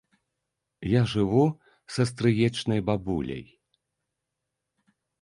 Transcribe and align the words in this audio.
Я 0.91 1.01
жыву 1.11 1.43
са 1.97 2.03
стрыечнай 2.13 2.81
бабуляй. 2.91 3.45